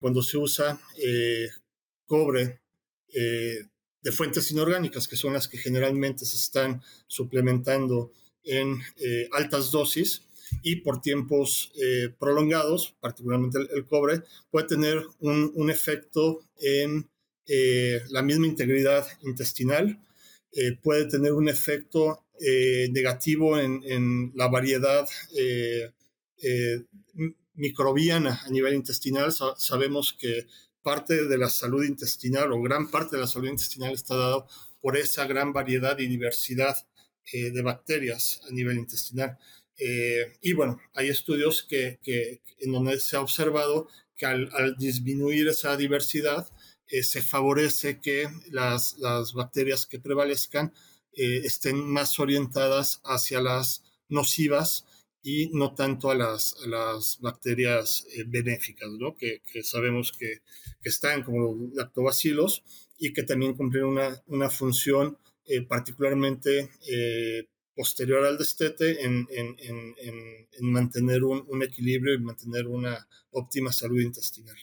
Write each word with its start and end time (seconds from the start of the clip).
cuando 0.00 0.22
se 0.22 0.38
usa 0.38 0.80
cobre 2.06 2.60
de 3.08 4.12
fuentes 4.12 4.50
inorgánicas, 4.50 5.08
que 5.08 5.16
son 5.16 5.32
las 5.32 5.48
que 5.48 5.58
generalmente 5.58 6.24
se 6.24 6.36
están 6.36 6.82
suplementando 7.06 8.12
en 8.44 8.80
altas 9.32 9.70
dosis, 9.70 10.22
y 10.62 10.76
por 10.76 11.00
tiempos 11.00 11.72
prolongados, 12.18 12.94
particularmente 13.00 13.58
el, 13.72 13.86
cobre, 13.86 14.22
puede 14.50 14.66
tener 14.66 15.04
un, 15.20 15.70
efecto 15.70 16.40
en 16.60 17.08
la 18.10 18.22
misma 18.22 18.46
integridad 18.46 19.06
intestinal, 19.22 19.98
puede 20.82 21.06
tener 21.06 21.32
un 21.32 21.48
efecto 21.48 22.24
negativo 22.40 23.58
en, 23.58 24.32
la 24.34 24.48
variedad 24.48 25.06
microbiana 27.54 28.40
a 28.44 28.50
nivel 28.50 28.74
intestinal. 28.74 29.32
sabemos 29.56 30.16
que 30.18 30.46
parte 30.82 31.26
de 31.26 31.38
la 31.38 31.50
salud 31.50 31.84
intestinal 31.84 32.52
o 32.52 32.62
gran 32.62 32.90
parte 32.90 33.16
de 33.16 33.22
la 33.22 33.28
salud 33.28 33.48
intestinal 33.48 33.92
está 33.92 34.16
dado 34.16 34.48
por 34.80 34.96
esa 34.96 35.26
gran 35.26 35.52
variedad 35.52 35.98
y 35.98 36.06
diversidad 36.06 36.76
eh, 37.32 37.50
de 37.50 37.62
bacterias 37.62 38.40
a 38.48 38.52
nivel 38.52 38.78
intestinal. 38.78 39.36
Eh, 39.76 40.38
y 40.40 40.52
bueno, 40.54 40.80
hay 40.94 41.08
estudios 41.08 41.62
que, 41.62 41.98
en 42.58 42.72
donde 42.72 42.98
se 43.00 43.16
ha 43.16 43.20
observado 43.20 43.88
que 44.16 44.26
al, 44.26 44.76
disminuir 44.78 45.48
esa 45.48 45.76
diversidad 45.76 46.48
eh, 46.86 47.02
se 47.02 47.22
favorece 47.22 48.00
que 48.00 48.28
las 48.50 48.96
bacterias 49.34 49.86
que 49.86 49.98
prevalezcan 49.98 50.72
estén 51.12 51.84
más 51.84 52.20
orientadas 52.20 53.00
hacia 53.04 53.40
las 53.40 53.82
nocivas 54.08 54.84
y 55.22 55.50
no 55.52 55.74
tanto 55.74 56.10
a 56.10 56.14
las, 56.14 57.18
bacterias 57.20 58.06
eh, 58.14 58.24
benéficas, 58.26 58.90
¿no? 58.98 59.16
que, 59.16 59.42
sabemos 59.62 60.12
que, 60.12 60.42
están 60.82 61.22
como 61.22 61.40
los 61.40 61.74
lactobacilos 61.74 62.64
y 62.98 63.12
que 63.12 63.22
también 63.22 63.54
cumplen 63.54 63.84
una, 63.84 64.50
función 64.50 65.18
eh, 65.44 65.62
particularmente 65.62 66.70
eh, 66.90 67.46
posterior 67.74 68.24
al 68.24 68.38
destete 68.38 69.04
en, 69.04 69.26
en, 69.30 69.56
en, 69.58 69.94
en 69.98 70.72
mantener 70.72 71.24
un, 71.24 71.62
equilibrio 71.62 72.14
y 72.14 72.18
mantener 72.18 72.66
una 72.66 73.06
óptima 73.30 73.72
salud 73.72 74.00
intestinal. 74.00 74.56